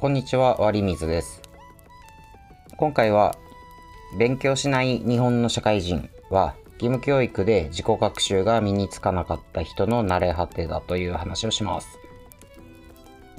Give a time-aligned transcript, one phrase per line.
[0.00, 1.42] こんにちは、割水です。
[2.78, 3.36] 今回は、
[4.16, 11.98] 勉強しない日本の社会人は、義務教育で自己学習が身につかなかった人の慣れ果てだという話をします。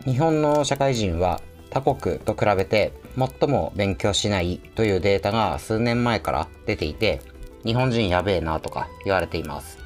[0.05, 7.21] 日本の社会人は他国と比べて最も勉強しないというデータが数年前から出ていて、
[7.65, 9.79] 日本人やべえなとか言われています。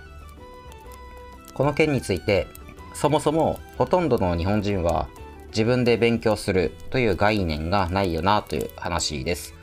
[1.53, 2.47] この件について、
[2.93, 5.07] そもそもほとんどの日本人は
[5.55, 9.53] 自分で勉強するという概念がないよなという話です。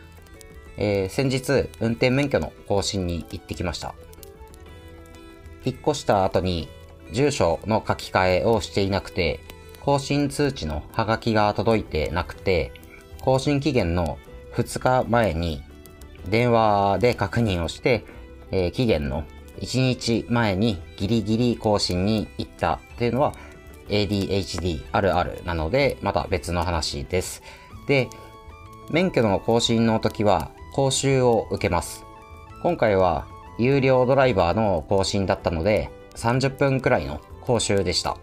[0.79, 3.95] えー先日、運転免許の更新に行ってきました。
[5.67, 6.71] 引っ越した後に
[7.13, 9.41] 住所の書き換えをしていなくて、
[9.83, 12.73] 更新通知のハガキが届いてなくて、
[13.21, 14.17] 更新期限の
[14.55, 15.63] 2日前に
[16.27, 18.07] 電話で確認をして、
[18.51, 19.25] えー期限の
[19.61, 23.35] 1日前にギリギリ更新に行ったっていうのは
[23.89, 27.43] ADHD あるあるなので、また別の話です。
[27.87, 28.09] で、
[28.91, 32.05] 免許の更新の時は講習を受けます。
[32.63, 33.27] 今回は
[33.59, 38.17] 有料ドライバーの更新だったので30分くらいの講習でした。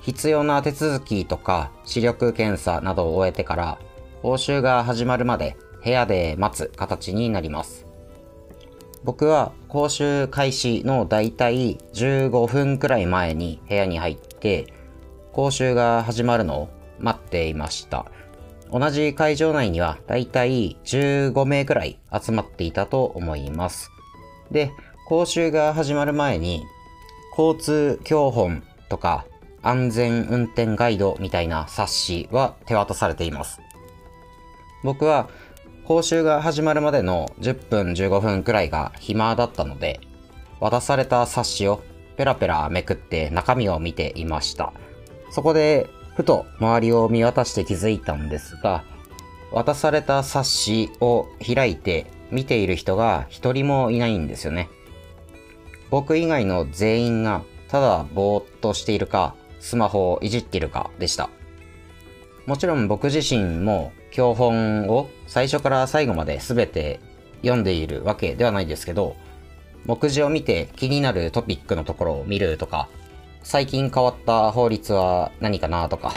[0.00, 3.78] 必要な手続きとか視力検査などを終えてから
[4.22, 7.87] 講習が始まるまで部屋で待つ形になります。
[9.04, 14.72] 僕は講習開始のだいたい15分くらい前に部屋に入って
[15.32, 16.68] 講習が始まるのを
[16.98, 18.06] 待っていました。
[18.70, 23.90] 同じ会場内にはだいたい15名くらい集まっていたと思います。
[24.50, 24.70] で、
[25.08, 26.64] 講習が始まる前に
[27.36, 29.24] 交通教本とか
[29.62, 33.60] 安全運転ガイドみたいな冊子は手渡されています。
[34.82, 35.28] 僕は
[35.88, 40.00] 講習が始まるまでの10分15分くらいが暇だったので、
[40.60, 41.82] 渡された冊子を
[42.18, 44.74] ペラペラめくって中身を見ていました。
[45.30, 48.84] そこで、ふと周りを見渡して気づいたんですが、
[49.50, 54.68] 渡された冊子を開いて見ている人が一人もいないんですよね。
[55.88, 61.30] 僕以外の全員がただぼーっとしているか、スマホをいじっているかでした。
[62.48, 66.98] もちろん僕自身も教本を最初から最後まで全て
[67.42, 69.16] 読んでいるわけではないですけど、
[69.84, 72.88] 目次を見て気になるトピックのところを見るとか、
[73.42, 76.14] 最近変わった法律は何かなとか、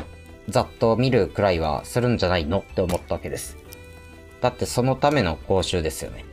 [0.47, 3.57] ざっと見るくらいはするんじゃないのって思ったわけです。
[4.39, 6.23] だってそのための講習ですよね。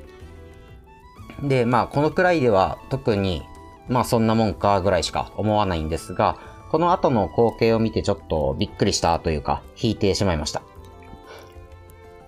[1.42, 3.42] で、まあこのくらいでは特に、
[3.88, 6.38] まあそんなもんかぐらいしか思わないんですが、
[6.70, 10.62] この後の光景を見てちょっとびっくりしたというか、引いてしまいました。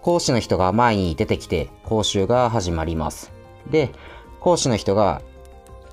[0.03, 3.33] 講師の人が前に出てきて講習が始まります。
[3.71, 3.91] で、
[4.41, 5.21] 講師の人が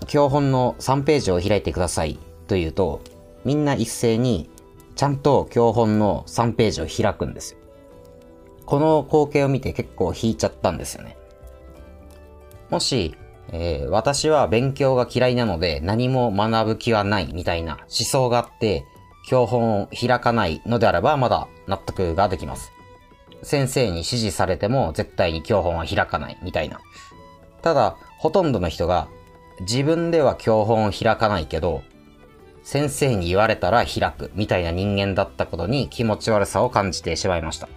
[0.07, 3.01] 教本の3ページを開いてくださいと言うと、
[3.43, 4.49] みんな一斉に
[4.95, 7.59] ちゃんと教本の3ページを開くんですよ。
[8.65, 11.17] この光景を見て結構引いちゃったんですよね。
[12.69, 13.15] もし、
[13.51, 18.85] えー私は勉強が嫌いなので何も学ぶ気はないみたいな思想があって、
[19.27, 22.71] 教本を開かないのであればまだ納得ができます。
[23.43, 26.79] 先生に指示されても絶対に教本は開かないみたいな。
[27.61, 29.07] ただ、ほとんどの人が
[29.61, 31.83] 自分では教本を開かないけど、
[32.63, 37.69] 先生に言われたら開くみたいな人間だったことに気持ち悪さを感じてしまいました。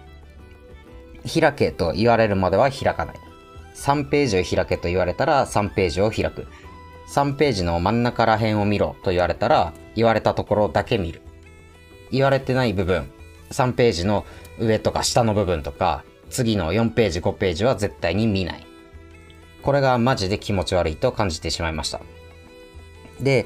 [1.39, 3.30] 開けと言われるまでは開かない。
[3.75, 6.47] 3ページを開けと言われたら3ページを開く。
[7.07, 11.21] 3ページの真ん中ら辺を見ろと言われたら言われたところだけ見る。
[12.11, 13.11] 言われてない部分、
[13.51, 14.25] 3ページの
[14.59, 18.65] 上とか下の部分とか、次の4ページ5ページは絶対に見ない。
[19.61, 22.01] これがマジで気持ち悪いと感じてしまいました。
[23.19, 23.45] で、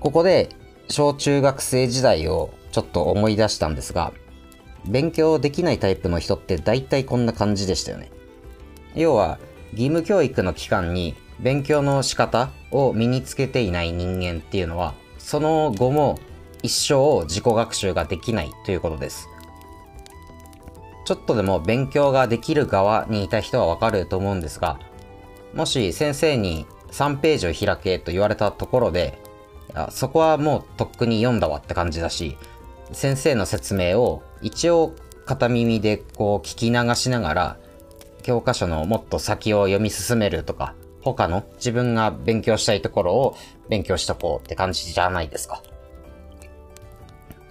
[0.00, 0.50] ここで
[0.88, 4.12] 小中学生時代をちょっと思い出したんですが、
[4.86, 8.10] 勉強できないタイプの人って大体こんな感じでしたよね。
[8.94, 9.38] 要は、
[9.76, 16.18] 義務教育の期間に勉強の仕方を身につけていない人間っていうのは、その後も
[16.62, 19.28] 一生自己学習ができないということです。
[21.04, 24.80] ちょっとでも勉強ができる側にいた人はわかると思うんですが、
[25.54, 29.18] もし先生に3ページを開けと言われたところで、
[29.90, 32.38] そこはもうとっくに読んだわって感じだし、
[32.92, 34.94] 先生の説明を一応
[35.26, 37.56] 片耳でこう聞き流しながら、
[38.26, 43.36] 教科書のもっと先を読み進めるとか、他の自分が勉強したいところを
[43.68, 45.62] 勉強しとこうって感じじゃないですか。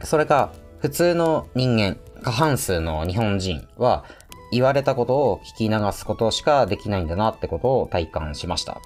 [0.03, 4.03] それが普通の人間、過半数の日本人は
[4.51, 8.81] 言われたことを聞き流すことしかできないんだなってことを体感しました。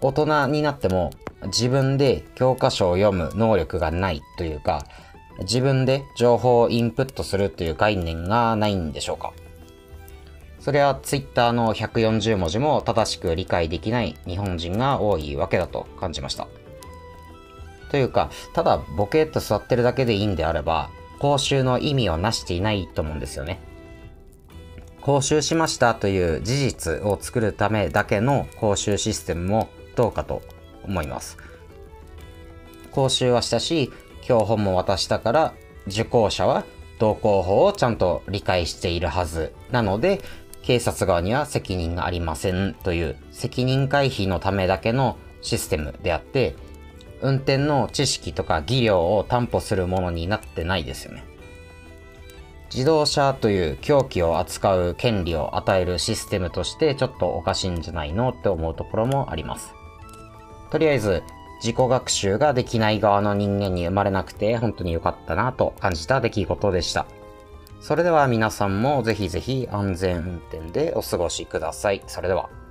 [0.00, 1.10] 大人になっても
[1.48, 4.86] 自分で教科書を読む能力がないというか、
[5.40, 9.34] 自分で情報をインプットするという概念がないんでしょうか？
[10.64, 16.48] それは Twitter の140文字も正しく理解できない日本人が多いわけだと感じました。
[17.90, 20.88] というか、ただボケっと座ってるだけでいいんであれば、
[21.18, 23.60] 講習の意味をなしていないと思うんですよね。
[25.02, 30.40] 講習しましたという事実を作るためだけの講習システムもどうかと
[30.82, 31.36] 思います。
[32.90, 35.54] 講習はしたし、教本も渡したから、
[35.88, 36.64] 受講者は
[36.98, 40.22] 同行法をちゃんと理解しているはずなので、
[40.64, 46.56] 警察側には責任がありませんという責任回避のためだけのシステムであって、
[47.20, 51.24] 運転の知識とか技量を担保するものになってないですよね。
[52.72, 59.74] 自動車という凶器を扱う権利を与えるシステムとしてちょっとおかしいんじゃないのって思うところもあります。
[60.70, 61.22] とりあえず、
[61.60, 67.06] 自己学習ができない側の人間に生まれなくて本当に良かったなと感じた出来事でした。
[67.84, 72.02] それでは皆さんもぜひぜひ安全運転でお過ごしください。
[72.06, 72.63] それでは。